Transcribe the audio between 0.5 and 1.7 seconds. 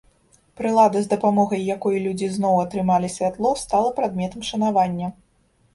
Прылада, з дапамогай